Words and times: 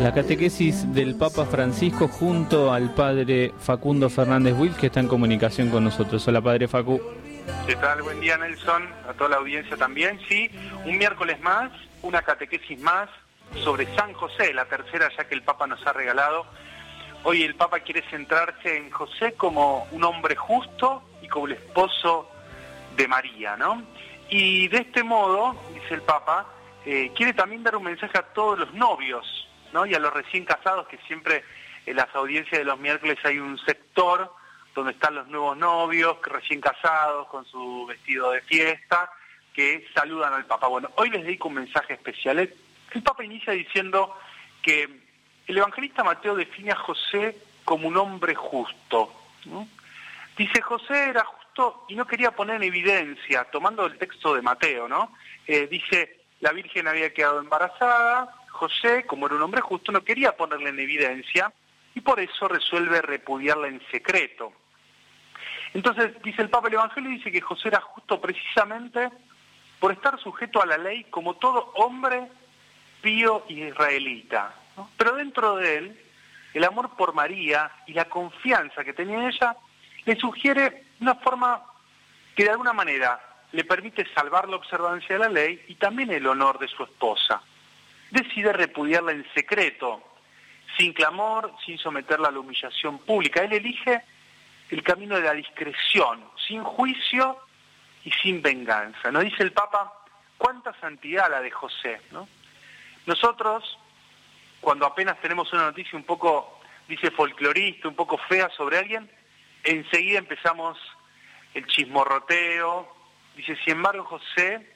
La 0.00 0.12
catequesis 0.12 0.92
del 0.92 1.16
Papa 1.16 1.46
Francisco 1.46 2.06
junto 2.06 2.70
al 2.70 2.92
padre 2.92 3.54
Facundo 3.58 4.10
Fernández 4.10 4.54
Will 4.54 4.76
que 4.76 4.88
está 4.88 5.00
en 5.00 5.08
comunicación 5.08 5.70
con 5.70 5.84
nosotros. 5.84 6.28
Hola 6.28 6.42
padre 6.42 6.68
Facu. 6.68 7.00
¿Qué 7.66 7.76
tal? 7.76 8.02
Buen 8.02 8.20
día 8.20 8.36
Nelson, 8.36 8.90
a 9.08 9.14
toda 9.14 9.30
la 9.30 9.36
audiencia 9.36 9.74
también. 9.78 10.20
Sí, 10.28 10.50
un 10.84 10.98
miércoles 10.98 11.40
más, 11.40 11.70
una 12.02 12.20
catequesis 12.20 12.78
más 12.78 13.08
sobre 13.64 13.86
San 13.96 14.12
José, 14.12 14.52
la 14.52 14.66
tercera 14.66 15.08
ya 15.16 15.26
que 15.26 15.34
el 15.34 15.42
Papa 15.42 15.66
nos 15.66 15.84
ha 15.86 15.94
regalado. 15.94 16.44
Hoy 17.24 17.42
el 17.42 17.54
Papa 17.54 17.80
quiere 17.80 18.02
centrarse 18.10 18.76
en 18.76 18.90
José 18.90 19.32
como 19.32 19.88
un 19.92 20.04
hombre 20.04 20.36
justo 20.36 21.04
y 21.22 21.28
como 21.28 21.46
el 21.46 21.52
esposo 21.52 22.28
de 22.98 23.08
María, 23.08 23.56
¿no? 23.56 23.82
Y 24.28 24.68
de 24.68 24.76
este 24.76 25.02
modo, 25.02 25.56
dice 25.72 25.94
el 25.94 26.02
Papa, 26.02 26.44
eh, 26.84 27.10
quiere 27.16 27.32
también 27.32 27.62
dar 27.62 27.76
un 27.76 27.84
mensaje 27.84 28.18
a 28.18 28.22
todos 28.22 28.58
los 28.58 28.74
novios 28.74 29.45
y 29.86 29.94
a 29.94 29.98
los 29.98 30.12
recién 30.12 30.44
casados, 30.44 30.86
que 30.88 30.98
siempre 31.06 31.44
en 31.84 31.96
las 31.96 32.14
audiencias 32.14 32.58
de 32.58 32.64
los 32.64 32.78
miércoles 32.78 33.18
hay 33.24 33.38
un 33.38 33.58
sector 33.58 34.32
donde 34.74 34.92
están 34.92 35.14
los 35.14 35.26
nuevos 35.28 35.56
novios, 35.56 36.18
recién 36.22 36.60
casados, 36.60 37.28
con 37.28 37.44
su 37.46 37.86
vestido 37.86 38.30
de 38.30 38.42
fiesta, 38.42 39.10
que 39.52 39.86
saludan 39.94 40.34
al 40.34 40.44
Papa. 40.44 40.66
Bueno, 40.68 40.90
hoy 40.96 41.10
les 41.10 41.24
dedico 41.24 41.48
un 41.48 41.54
mensaje 41.54 41.94
especial. 41.94 42.38
El, 42.38 42.54
Papa 43.02 43.24
inicia 43.24 43.52
diciendo 43.52 44.16
que 44.62 44.88
el 45.46 45.56
evangelista 45.56 46.04
Mateo 46.04 46.34
define 46.34 46.72
a 46.72 46.76
José 46.76 47.36
como 47.64 47.88
un 47.88 47.96
hombre 47.96 48.34
justo. 48.34 49.12
Dice, 50.36 50.60
José 50.60 51.10
era 51.10 51.24
justo 51.24 51.84
y 51.88 51.94
no 51.94 52.06
quería 52.06 52.30
poner 52.30 52.56
en 52.56 52.64
evidencia, 52.64 53.44
tomando 53.44 53.86
el 53.86 53.98
texto 53.98 54.34
de 54.34 54.42
Mateo, 54.42 54.88
¿no? 54.88 55.12
Eh, 55.46 55.66
dice, 55.66 56.24
la 56.40 56.52
Virgen 56.52 56.88
había 56.88 57.12
quedado 57.12 57.40
embarazada, 57.40 58.28
José, 58.56 59.04
como 59.06 59.26
era 59.26 59.36
un 59.36 59.42
hombre 59.42 59.60
justo, 59.60 59.92
no 59.92 60.02
quería 60.02 60.36
ponerla 60.36 60.70
en 60.70 60.80
evidencia 60.80 61.52
y 61.94 62.00
por 62.00 62.18
eso 62.18 62.48
resuelve 62.48 63.00
repudiarla 63.02 63.68
en 63.68 63.80
secreto. 63.90 64.52
Entonces, 65.74 66.20
dice 66.22 66.42
el 66.42 66.50
Papa, 66.50 66.68
el 66.68 66.74
Evangelio 66.74 67.10
dice 67.10 67.30
que 67.30 67.40
José 67.40 67.68
era 67.68 67.80
justo 67.80 68.20
precisamente 68.20 69.10
por 69.78 69.92
estar 69.92 70.18
sujeto 70.18 70.62
a 70.62 70.66
la 70.66 70.78
ley 70.78 71.04
como 71.04 71.34
todo 71.34 71.72
hombre 71.74 72.28
pío 73.02 73.44
israelita. 73.48 74.54
Pero 74.96 75.16
dentro 75.16 75.56
de 75.56 75.76
él, 75.76 76.04
el 76.54 76.64
amor 76.64 76.96
por 76.96 77.14
María 77.14 77.70
y 77.86 77.92
la 77.92 78.06
confianza 78.06 78.84
que 78.84 78.94
tenía 78.94 79.16
en 79.16 79.28
ella 79.28 79.56
le 80.06 80.16
sugiere 80.16 80.84
una 81.00 81.14
forma 81.16 81.62
que 82.34 82.44
de 82.44 82.50
alguna 82.50 82.72
manera 82.72 83.20
le 83.52 83.64
permite 83.64 84.06
salvar 84.14 84.48
la 84.48 84.56
observancia 84.56 85.16
de 85.16 85.18
la 85.18 85.28
ley 85.28 85.62
y 85.68 85.74
también 85.74 86.10
el 86.10 86.26
honor 86.26 86.58
de 86.58 86.68
su 86.68 86.82
esposa 86.82 87.42
decide 88.10 88.52
repudiarla 88.52 89.12
en 89.12 89.26
secreto, 89.34 90.02
sin 90.76 90.92
clamor, 90.92 91.52
sin 91.64 91.78
someterla 91.78 92.28
a 92.28 92.32
la 92.32 92.40
humillación 92.40 92.98
pública. 92.98 93.42
Él 93.42 93.52
elige 93.52 94.02
el 94.70 94.82
camino 94.82 95.16
de 95.16 95.22
la 95.22 95.32
discreción, 95.32 96.24
sin 96.46 96.62
juicio 96.62 97.38
y 98.04 98.10
sin 98.10 98.42
venganza. 98.42 99.10
Nos 99.10 99.24
dice 99.24 99.42
el 99.42 99.52
Papa, 99.52 99.92
cuánta 100.38 100.78
santidad 100.80 101.30
la 101.30 101.40
de 101.40 101.50
José. 101.50 102.00
Nosotros, 103.06 103.78
cuando 104.60 104.86
apenas 104.86 105.20
tenemos 105.20 105.52
una 105.52 105.64
noticia 105.64 105.96
un 105.96 106.04
poco, 106.04 106.60
dice 106.88 107.10
folclorista, 107.10 107.88
un 107.88 107.94
poco 107.94 108.18
fea 108.28 108.48
sobre 108.56 108.78
alguien, 108.78 109.10
enseguida 109.62 110.18
empezamos 110.18 110.78
el 111.54 111.66
chismorroteo, 111.66 112.94
dice, 113.34 113.56
sin 113.64 113.74
embargo 113.74 114.04
José 114.04 114.74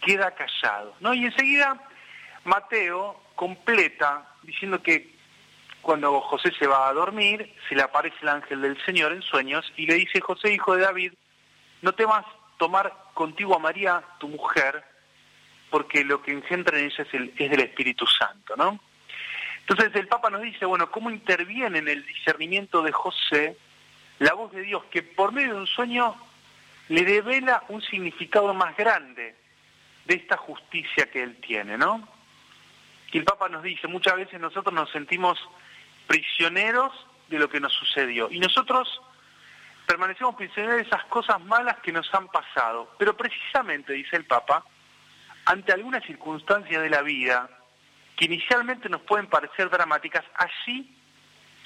queda 0.00 0.34
callado. 0.34 0.94
¿no? 1.00 1.14
Y 1.14 1.26
enseguida 1.26 1.80
Mateo 2.44 3.20
completa 3.34 4.28
diciendo 4.42 4.82
que 4.82 5.14
cuando 5.82 6.20
José 6.22 6.50
se 6.58 6.66
va 6.66 6.88
a 6.88 6.92
dormir, 6.92 7.54
se 7.68 7.74
le 7.74 7.82
aparece 7.82 8.16
el 8.22 8.28
ángel 8.28 8.62
del 8.62 8.82
Señor 8.84 9.12
en 9.12 9.22
sueños 9.22 9.70
y 9.76 9.86
le 9.86 9.94
dice, 9.94 10.20
José, 10.20 10.52
hijo 10.52 10.74
de 10.74 10.82
David, 10.82 11.12
no 11.82 11.92
temas 11.92 12.24
tomar 12.56 12.92
contigo 13.12 13.54
a 13.54 13.58
María, 13.58 14.02
tu 14.18 14.28
mujer, 14.28 14.82
porque 15.70 16.04
lo 16.04 16.22
que 16.22 16.32
engendra 16.32 16.78
en 16.78 16.86
ella 16.86 17.04
es, 17.04 17.14
el, 17.14 17.34
es 17.36 17.50
del 17.50 17.60
Espíritu 17.60 18.06
Santo, 18.06 18.56
¿no? 18.56 18.80
Entonces 19.60 19.94
el 19.94 20.08
Papa 20.08 20.30
nos 20.30 20.42
dice, 20.42 20.64
bueno, 20.66 20.90
¿cómo 20.90 21.10
interviene 21.10 21.78
en 21.78 21.88
el 21.88 22.06
discernimiento 22.06 22.82
de 22.82 22.92
José 22.92 23.56
la 24.18 24.34
voz 24.34 24.52
de 24.52 24.62
Dios 24.62 24.84
que 24.90 25.02
por 25.02 25.32
medio 25.32 25.54
de 25.54 25.60
un 25.60 25.66
sueño 25.66 26.14
le 26.88 27.02
revela 27.02 27.64
un 27.68 27.82
significado 27.82 28.54
más 28.54 28.76
grande 28.76 29.34
de 30.04 30.14
esta 30.14 30.36
justicia 30.36 31.10
que 31.10 31.22
él 31.22 31.36
tiene, 31.40 31.78
¿no? 31.78 32.06
Y 33.14 33.18
el 33.18 33.24
Papa 33.24 33.48
nos 33.48 33.62
dice, 33.62 33.86
muchas 33.86 34.16
veces 34.16 34.40
nosotros 34.40 34.74
nos 34.74 34.90
sentimos 34.90 35.38
prisioneros 36.08 36.92
de 37.28 37.38
lo 37.38 37.48
que 37.48 37.60
nos 37.60 37.72
sucedió. 37.72 38.28
Y 38.28 38.40
nosotros 38.40 39.00
permanecemos 39.86 40.34
prisioneros 40.34 40.78
de 40.78 40.82
esas 40.82 41.04
cosas 41.04 41.40
malas 41.44 41.78
que 41.78 41.92
nos 41.92 42.12
han 42.12 42.26
pasado. 42.26 42.92
Pero 42.98 43.16
precisamente, 43.16 43.92
dice 43.92 44.16
el 44.16 44.24
Papa, 44.24 44.64
ante 45.44 45.72
algunas 45.72 46.04
circunstancias 46.04 46.82
de 46.82 46.90
la 46.90 47.02
vida 47.02 47.48
que 48.16 48.24
inicialmente 48.24 48.88
nos 48.88 49.02
pueden 49.02 49.28
parecer 49.28 49.70
dramáticas, 49.70 50.24
allí 50.34 50.98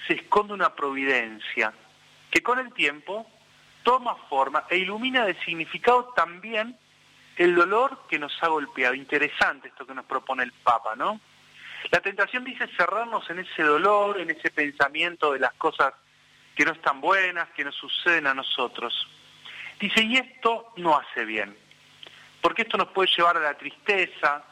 se 0.07 0.17
esconde 0.17 0.53
una 0.53 0.75
providencia 0.75 1.73
que 2.31 2.43
con 2.43 2.59
el 2.59 2.75
tiempo 2.75 3.27
toma 3.85 4.17
forma 4.29 4.65
e 4.69 4.77
ilumina 4.77 5.25
de 5.25 5.35
significado 5.47 6.13
también 6.15 6.79
el 7.39 7.55
dolor 7.55 8.01
que 8.07 8.19
nos 8.19 8.37
ha 8.43 8.49
golpeado. 8.49 8.93
Interesante 8.93 9.69
esto 9.69 9.87
que 9.87 9.95
nos 9.95 10.05
propone 10.05 10.43
el 10.43 10.53
Papa, 10.53 10.95
¿no? 10.95 11.19
La 11.91 12.01
tentación 12.01 12.45
dice 12.45 12.69
cerrarnos 12.77 13.29
en 13.31 13.39
ese 13.39 13.63
dolor, 13.63 14.21
en 14.21 14.31
ese 14.31 14.51
pensamiento 14.51 15.33
de 15.33 15.39
las 15.39 15.55
cosas 15.55 15.95
que 16.55 16.65
no 16.65 16.73
están 16.73 17.01
buenas, 17.01 17.49
que 17.51 17.65
nos 17.65 17.75
suceden 17.77 18.27
a 18.27 18.35
nosotros. 18.35 19.09
Dice, 19.81 20.03
y 20.03 20.17
esto 20.17 20.73
no 20.77 20.99
hace 20.99 21.25
bien, 21.25 21.57
porque 22.43 22.63
esto 22.63 22.77
nos 22.77 22.89
puede 22.89 23.09
llevar 23.17 23.37
a 23.37 23.41
la 23.41 23.55
tristeza, 23.57 24.45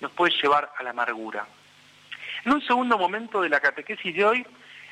nos 0.00 0.12
puede 0.12 0.32
llevar 0.40 0.72
a 0.78 0.82
la 0.82 0.90
amargura. 0.90 1.46
En 2.44 2.52
un 2.52 2.62
segundo 2.62 2.96
momento 2.96 3.42
de 3.42 3.50
la 3.50 3.60
catequesis 3.60 4.14
de 4.14 4.24
hoy, 4.24 4.46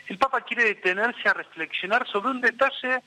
el 0.09 0.19
Papa 0.19 0.43
quiere 0.43 0.65
detenerse 0.65 1.29
a 1.29 1.35
reflexionar 1.35 2.07
sobre 2.07 2.31
un 2.31 2.41
detalle 2.41 3.03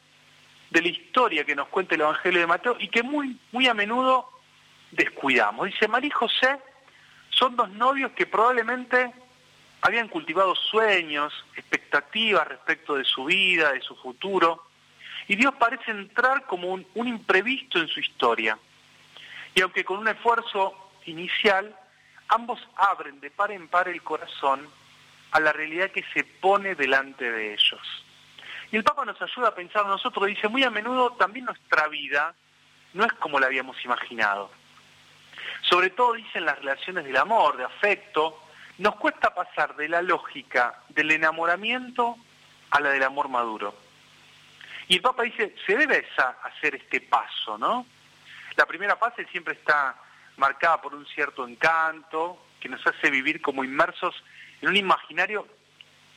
de 0.70 0.82
la 0.82 0.88
historia 0.88 1.44
que 1.44 1.56
nos 1.56 1.68
cuenta 1.68 1.96
el 1.96 2.02
Evangelio 2.02 2.40
de 2.40 2.48
Mateo 2.48 2.78
y 2.80 2.88
que 2.88 3.04
muy, 3.04 3.38
muy 3.52 3.68
a 3.68 3.74
menudo 3.74 4.30
descuidamos. 4.92 5.68
Dice, 5.68 5.88
María 5.88 6.14
José 6.16 6.58
son 7.42 7.56
dos 7.56 7.72
novios 7.72 8.12
que 8.12 8.28
probablemente 8.28 9.12
habían 9.82 10.10
cultivado 10.10 10.54
sueños, 10.54 11.34
expectativas 11.56 12.48
respecto 12.48 12.94
de 12.94 13.04
su 13.04 13.26
vida, 13.26 13.72
de 13.72 13.82
su 13.82 13.96
futuro, 13.96 14.64
y 15.28 15.36
Dios 15.36 15.56
parece 15.58 15.90
entrar 15.90 16.46
como 16.46 16.72
un, 16.72 16.86
imprevisto 16.94 17.80
en 17.80 17.88
su 17.88 18.00
historia. 18.00 18.60
Y 19.56 19.62
aunque 19.62 19.84
con 19.84 19.98
un 19.98 20.08
esfuerzo 20.08 20.92
inicial, 21.08 21.76
ambos 22.28 22.60
abren 22.76 23.20
de 23.20 23.32
par 23.32 23.52
en 23.52 23.68
par 23.68 23.88
el 23.88 24.04
corazón 24.04 24.70
a 25.32 25.40
la 25.40 25.52
realidad 25.52 25.90
que 25.90 26.06
se 26.14 26.24
pone 26.24 26.76
delante 26.76 27.32
de 27.32 27.54
ellos. 27.54 28.06
Y 28.72 28.76
el 28.78 28.84
Papa 28.84 29.04
nos 29.04 29.20
ayuda 29.20 29.48
a 29.48 29.56
pensar 29.56 29.88
nosotros, 29.88 30.28
dice, 30.28 30.48
muy 30.48 30.64
a 30.64 30.70
menudo 30.70 31.14
también 31.14 31.46
nuestra 31.46 31.88
vida 31.88 32.36
no 32.94 33.04
es 33.04 33.14
como 33.14 33.40
la 33.40 33.48
habíamos 33.48 33.84
imaginado 33.84 34.61
sobre 35.72 35.92
todo 35.92 36.12
dicen 36.12 36.44
las 36.44 36.60
relaciones 36.60 37.06
del 37.06 37.16
amor, 37.16 37.56
de 37.56 37.64
afecto, 37.64 38.44
nos 38.80 38.98
cuesta 38.98 39.34
pasar 39.34 39.74
de 39.78 39.88
la 39.88 40.02
lógica 40.02 40.82
del 40.90 41.12
enamoramiento 41.12 42.18
a 42.72 42.82
la 42.82 42.90
del 42.90 43.04
amor 43.04 43.30
maduro. 43.30 43.74
Y 44.90 44.96
el 44.96 45.02
Papa 45.02 45.24
dice, 45.24 45.56
se 45.66 45.78
debe 45.78 46.06
hacer 46.44 46.76
este 46.76 47.00
paso, 47.00 47.58
¿no? 47.58 47.86
La 48.58 48.66
primera 48.66 48.98
fase 48.98 49.26
siempre 49.28 49.54
está 49.54 49.96
marcada 50.36 50.82
por 50.82 50.94
un 50.94 51.06
cierto 51.06 51.48
encanto 51.48 52.48
que 52.60 52.68
nos 52.68 52.86
hace 52.86 53.10
vivir 53.10 53.42
como 53.42 53.64
inmersos 53.64 54.22
en 54.62 54.68
un 54.68 54.76
imaginario 54.76 55.48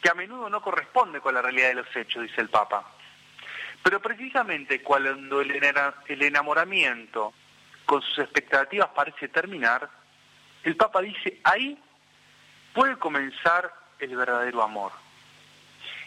que 0.03 0.11
a 0.11 0.15
menudo 0.15 0.51
no 0.51 0.62
corresponde 0.62 1.21
con 1.21 1.33
la 1.33 1.43
realidad 1.43 1.69
de 1.69 1.75
los 1.75 1.95
hechos, 1.95 2.25
dice 2.25 2.41
el 2.41 2.49
Papa. 2.49 2.91
Pero 3.85 4.01
precisamente 4.01 4.83
cuando 4.83 5.43
el 5.43 6.23
enamoramiento 6.23 7.33
con 7.85 8.03
sus 8.03 8.19
expectativas 8.19 8.89
parece 8.95 9.29
terminar, 9.29 9.89
el 10.63 10.77
Papa 10.77 11.01
dice, 11.03 11.41
ahí 11.45 11.79
puede 12.73 12.97
comenzar 12.97 13.73
el 13.99 14.17
verdadero 14.17 14.63
amor. 14.63 14.93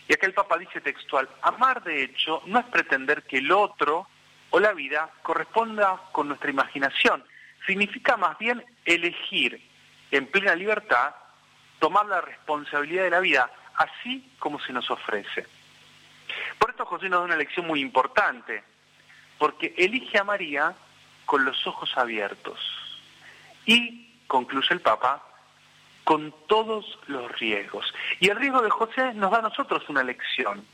Y 0.07 0.13
acá 0.13 0.25
el 0.25 0.33
Papa 0.33 0.57
dice 0.57 0.81
textual, 0.81 1.29
amar 1.41 1.83
de 1.83 2.03
hecho 2.03 2.41
no 2.45 2.59
es 2.59 2.65
pretender 2.65 3.23
que 3.23 3.37
el 3.37 3.51
otro 3.51 4.07
o 4.49 4.59
la 4.59 4.73
vida 4.73 5.09
corresponda 5.21 5.99
con 6.11 6.27
nuestra 6.27 6.49
imaginación, 6.49 7.23
significa 7.65 8.15
más 8.15 8.37
bien 8.37 8.63
elegir 8.85 9.61
en 10.11 10.25
plena 10.27 10.55
libertad, 10.55 11.13
tomar 11.79 12.05
la 12.05 12.21
responsabilidad 12.21 13.03
de 13.03 13.09
la 13.09 13.19
vida, 13.19 13.51
así 13.75 14.31
como 14.39 14.59
se 14.59 14.71
nos 14.71 14.89
ofrece. 14.89 15.45
Por 16.57 16.71
esto 16.71 16.85
José 16.85 17.09
nos 17.09 17.19
da 17.19 17.25
una 17.25 17.35
lección 17.35 17.67
muy 17.67 17.81
importante, 17.81 18.63
porque 19.37 19.73
elige 19.77 20.17
a 20.17 20.23
María 20.23 20.73
con 21.27 21.45
los 21.45 21.67
ojos 21.67 21.91
abiertos. 21.95 22.57
Y, 23.65 24.09
concluye 24.25 24.69
el 24.71 24.79
Papa, 24.79 25.23
con 26.05 26.33
todos 26.47 26.97
los 27.07 27.29
riesgos. 27.37 27.93
Y 28.21 28.29
el 28.29 28.37
riesgo 28.37 28.61
de 28.61 28.69
José 28.69 29.13
nos 29.13 29.29
da 29.29 29.39
a 29.39 29.41
nosotros 29.41 29.87
una 29.89 30.03
lección. 30.03 30.65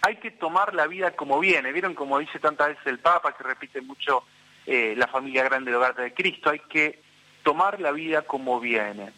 Hay 0.00 0.16
que 0.16 0.30
tomar 0.30 0.74
la 0.74 0.86
vida 0.86 1.10
como 1.10 1.40
viene. 1.40 1.72
¿Vieron 1.72 1.94
como 1.94 2.20
dice 2.20 2.38
tantas 2.38 2.68
veces 2.68 2.86
el 2.86 3.00
Papa, 3.00 3.36
que 3.36 3.42
repite 3.42 3.80
mucho 3.80 4.22
eh, 4.64 4.94
la 4.96 5.08
familia 5.08 5.42
grande 5.42 5.72
de 5.72 5.76
hogar 5.76 5.96
de 5.96 6.14
Cristo? 6.14 6.50
Hay 6.50 6.60
que 6.60 7.02
tomar 7.42 7.80
la 7.80 7.90
vida 7.90 8.22
como 8.22 8.60
viene. 8.60 9.12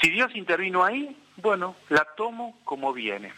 Si 0.00 0.08
Dios 0.08 0.34
intervino 0.34 0.82
ahí, 0.82 1.14
bueno, 1.36 1.76
la 1.90 2.06
tomo 2.16 2.58
como 2.64 2.94
viene. 2.94 3.34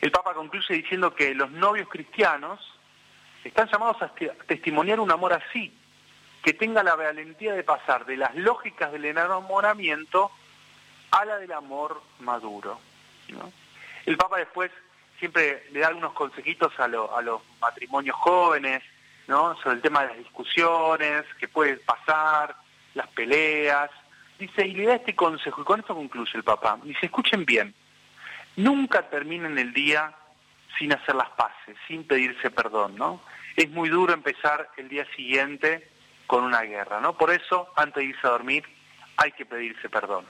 El 0.00 0.12
Papa 0.12 0.34
concluye 0.34 0.74
diciendo 0.74 1.16
que 1.16 1.34
los 1.34 1.50
novios 1.50 1.88
cristianos 1.88 2.71
están 3.44 3.68
llamados 3.68 4.00
a 4.02 4.12
testimoniar 4.46 5.00
un 5.00 5.10
amor 5.10 5.32
así, 5.32 5.72
que 6.42 6.52
tenga 6.52 6.82
la 6.82 6.96
valentía 6.96 7.54
de 7.54 7.62
pasar 7.62 8.04
de 8.04 8.16
las 8.16 8.34
lógicas 8.34 8.92
del 8.92 9.04
enamoramiento 9.04 10.30
a 11.10 11.24
la 11.24 11.38
del 11.38 11.52
amor 11.52 12.02
maduro. 12.20 12.78
El 14.06 14.16
Papa 14.16 14.38
después 14.38 14.70
siempre 15.18 15.68
le 15.70 15.80
da 15.80 15.88
algunos 15.88 16.12
consejitos 16.14 16.72
a, 16.80 16.88
los 16.88 17.42
matrimonios 17.60 18.16
jóvenes, 18.16 18.82
¿no? 19.28 19.56
sobre 19.58 19.76
el 19.76 19.82
tema 19.82 20.02
de 20.02 20.08
las 20.08 20.18
discusiones, 20.18 21.24
que 21.38 21.46
puede 21.46 21.76
pasar, 21.76 22.56
las 22.94 23.06
peleas. 23.08 23.90
Dice, 24.38 24.66
y 24.66 24.74
le 24.74 24.86
da 24.86 24.94
este 24.96 25.14
consejo, 25.14 25.62
y 25.62 25.64
con 25.64 25.80
esto 25.80 25.94
concluye 25.94 26.32
el 26.34 26.42
Papa. 26.42 26.78
Dice, 26.82 27.06
escuchen 27.06 27.44
bien, 27.44 27.72
nunca 28.56 29.08
terminen 29.08 29.56
el 29.58 29.72
día 29.72 30.12
sin 30.78 30.92
hacer 30.92 31.14
las 31.14 31.30
paces, 31.30 31.76
sin 31.86 32.04
pedirse 32.04 32.50
perdón, 32.50 32.96
¿no? 32.96 33.20
Es 33.56 33.70
muy 33.70 33.88
duro 33.88 34.14
empezar 34.14 34.68
el 34.76 34.88
día 34.88 35.06
siguiente 35.16 35.88
con 36.26 36.44
una 36.44 36.62
guerra, 36.62 37.00
¿no? 37.00 37.16
Por 37.16 37.30
eso, 37.30 37.68
antes 37.76 38.02
de 38.02 38.04
irse 38.10 38.26
a 38.26 38.30
dormir, 38.30 38.64
hay 39.16 39.32
que 39.32 39.44
pedirse 39.44 39.88
perdón. 39.88 40.24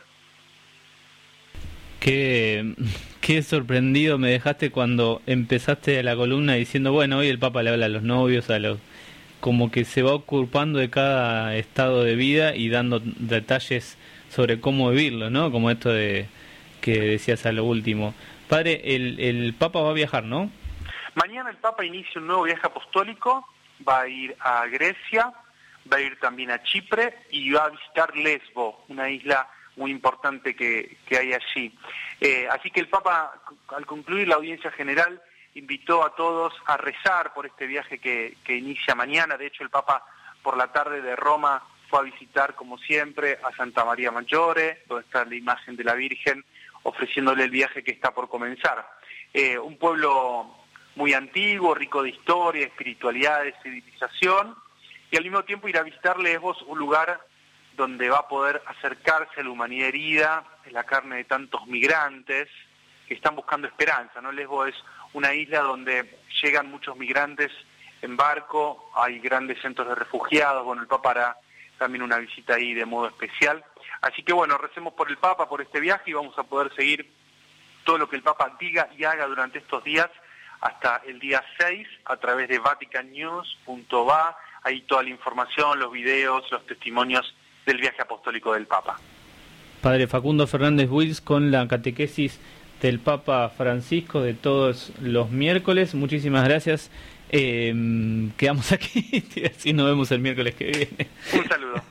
Qué, 2.00 2.74
qué 3.20 3.42
sorprendido 3.42 4.18
me 4.18 4.30
dejaste 4.30 4.70
cuando 4.70 5.22
empezaste 5.26 6.02
la 6.02 6.16
columna 6.16 6.54
diciendo, 6.54 6.92
bueno, 6.92 7.18
hoy 7.18 7.28
el 7.28 7.38
Papa 7.38 7.62
le 7.62 7.70
habla 7.70 7.86
a 7.86 7.88
los 7.88 8.02
novios, 8.02 8.50
a 8.50 8.58
los 8.58 8.78
como 9.38 9.70
que 9.72 9.84
se 9.84 10.02
va 10.02 10.14
ocupando 10.14 10.78
de 10.78 10.88
cada 10.88 11.56
estado 11.56 12.04
de 12.04 12.14
vida 12.14 12.54
y 12.54 12.68
dando 12.68 13.00
detalles 13.00 13.98
sobre 14.30 14.60
cómo 14.60 14.90
vivirlo, 14.90 15.30
¿no? 15.30 15.50
Como 15.50 15.70
esto 15.70 15.90
de 15.90 16.26
que 16.80 17.00
decías 17.00 17.44
a 17.46 17.52
lo 17.52 17.64
último. 17.64 18.14
Padre, 18.48 18.94
el, 18.94 19.18
el 19.18 19.54
Papa 19.54 19.80
va 19.80 19.90
a 19.90 19.94
viajar, 19.94 20.24
¿no? 20.24 20.50
Mañana 21.14 21.50
el 21.50 21.58
Papa 21.58 21.84
inicia 21.84 22.20
un 22.20 22.26
nuevo 22.26 22.44
viaje 22.44 22.66
apostólico, 22.66 23.46
va 23.86 24.02
a 24.02 24.08
ir 24.08 24.34
a 24.40 24.66
Grecia, 24.66 25.32
va 25.92 25.98
a 25.98 26.00
ir 26.00 26.18
también 26.18 26.50
a 26.50 26.62
Chipre 26.62 27.26
y 27.30 27.50
va 27.50 27.64
a 27.64 27.70
visitar 27.70 28.16
Lesbo, 28.16 28.84
una 28.88 29.10
isla 29.10 29.48
muy 29.76 29.90
importante 29.90 30.56
que, 30.56 30.98
hay 31.10 31.32
allí. 31.32 31.76
Eh, 32.20 32.46
así 32.50 32.70
que 32.70 32.80
el 32.80 32.88
Papa, 32.88 33.42
al 33.68 33.86
concluir 33.86 34.28
la 34.28 34.36
audiencia 34.36 34.70
general, 34.70 35.20
invitó 35.54 36.02
a 36.02 36.14
todos 36.14 36.54
a 36.66 36.76
rezar 36.78 37.34
por 37.34 37.46
este 37.46 37.66
viaje 37.66 37.98
que, 37.98 38.38
que 38.44 38.56
inicia 38.56 38.94
mañana. 38.94 39.36
De 39.36 39.46
hecho, 39.46 39.64
el 39.64 39.70
Papa 39.70 40.04
por 40.42 40.56
la 40.56 40.72
tarde 40.72 41.02
de 41.02 41.14
Roma 41.14 41.62
fue 41.88 42.00
a 42.00 42.02
visitar, 42.02 42.54
como 42.54 42.78
siempre, 42.78 43.38
a 43.42 43.54
Santa 43.54 43.84
María 43.84 44.10
Maggiore, 44.10 44.82
donde 44.88 45.04
está 45.04 45.26
la 45.26 45.34
imagen 45.34 45.76
de 45.76 45.84
la 45.84 45.94
Virgen, 45.94 46.42
ofreciéndole 46.84 47.44
el 47.44 47.50
viaje 47.50 47.84
que 47.84 47.92
está 47.92 48.12
por 48.12 48.30
comenzar. 48.30 48.88
Eh, 49.34 49.58
un 49.58 49.76
pueblo 49.76 50.61
muy 50.94 51.14
antiguo, 51.14 51.74
rico 51.74 52.02
de 52.02 52.10
historia, 52.10 52.66
espiritualidad, 52.66 53.44
de 53.44 53.54
civilización, 53.62 54.54
y 55.10 55.16
al 55.16 55.24
mismo 55.24 55.42
tiempo 55.44 55.68
ir 55.68 55.78
a 55.78 55.82
visitar 55.82 56.18
Lesbos, 56.18 56.62
un 56.62 56.78
lugar 56.78 57.20
donde 57.76 58.08
va 58.08 58.18
a 58.18 58.28
poder 58.28 58.62
acercarse 58.66 59.40
a 59.40 59.44
la 59.44 59.50
humanidad 59.50 59.88
herida, 59.88 60.44
en 60.64 60.72
la 60.74 60.84
carne 60.84 61.16
de 61.16 61.24
tantos 61.24 61.66
migrantes 61.66 62.48
que 63.06 63.14
están 63.14 63.34
buscando 63.34 63.66
esperanza. 63.66 64.20
¿no? 64.20 64.32
Lesbos 64.32 64.68
es 64.68 64.74
una 65.12 65.34
isla 65.34 65.60
donde 65.60 66.18
llegan 66.42 66.70
muchos 66.70 66.96
migrantes 66.96 67.50
en 68.00 68.16
barco, 68.16 68.90
hay 68.96 69.18
grandes 69.20 69.60
centros 69.60 69.88
de 69.88 69.94
refugiados, 69.94 70.64
bueno, 70.64 70.82
el 70.82 70.88
Papa 70.88 71.10
hará 71.10 71.36
también 71.78 72.02
una 72.02 72.18
visita 72.18 72.54
ahí 72.54 72.74
de 72.74 72.84
modo 72.84 73.08
especial. 73.08 73.64
Así 74.00 74.22
que 74.22 74.32
bueno, 74.32 74.58
recemos 74.58 74.94
por 74.94 75.08
el 75.08 75.18
Papa, 75.18 75.48
por 75.48 75.62
este 75.62 75.80
viaje 75.80 76.10
y 76.10 76.14
vamos 76.14 76.36
a 76.38 76.42
poder 76.42 76.74
seguir 76.74 77.08
todo 77.84 77.98
lo 77.98 78.08
que 78.08 78.16
el 78.16 78.22
Papa 78.22 78.56
diga 78.58 78.88
y 78.96 79.04
haga 79.04 79.26
durante 79.26 79.58
estos 79.58 79.82
días 79.84 80.08
hasta 80.62 81.02
el 81.06 81.18
día 81.18 81.42
6 81.58 81.86
a 82.06 82.16
través 82.16 82.48
de 82.48 82.58
vaticannews.va 82.58 84.36
ahí 84.62 84.80
toda 84.82 85.02
la 85.02 85.10
información, 85.10 85.78
los 85.78 85.92
videos, 85.92 86.50
los 86.50 86.64
testimonios 86.66 87.34
del 87.66 87.78
viaje 87.78 88.00
apostólico 88.00 88.54
del 88.54 88.66
Papa. 88.66 88.98
Padre 89.82 90.06
Facundo 90.06 90.46
Fernández 90.46 90.88
Wills 90.88 91.20
con 91.20 91.50
la 91.50 91.66
catequesis 91.66 92.40
del 92.80 93.00
Papa 93.00 93.48
Francisco 93.48 94.20
de 94.20 94.34
todos 94.34 94.92
los 95.00 95.30
miércoles. 95.30 95.94
Muchísimas 95.94 96.44
gracias. 96.44 96.90
Eh, 97.30 97.74
quedamos 98.36 98.70
aquí 98.70 99.24
y 99.34 99.46
así 99.46 99.72
nos 99.72 99.86
vemos 99.86 100.10
el 100.12 100.20
miércoles 100.20 100.54
que 100.54 100.64
viene. 100.66 101.08
Un 101.32 101.48
saludo. 101.48 101.82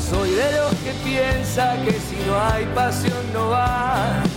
Soy 0.00 0.30
de 0.30 0.52
los 0.56 0.74
que 0.76 0.92
piensa 1.04 1.84
que 1.84 1.92
hay 2.38 2.66
pasión 2.74 3.32
no 3.32 3.50
va 3.50 4.27